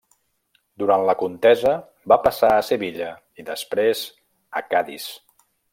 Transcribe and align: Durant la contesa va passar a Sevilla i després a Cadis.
Durant 0.83 1.03
la 1.09 1.15
contesa 1.19 1.73
va 2.13 2.19
passar 2.25 2.51
a 2.57 2.65
Sevilla 2.73 3.13
i 3.43 3.49
després 3.53 4.05
a 4.63 4.69
Cadis. 4.75 5.11